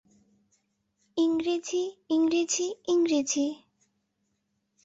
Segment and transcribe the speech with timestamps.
[1.17, 1.83] ইংরেজি,
[2.09, 3.45] ইংরেজি, ইংরেজি।